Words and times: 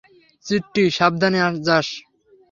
চিট্টি, 0.45 0.83
সাবধানে 0.97 1.39
যাস। 1.67 1.87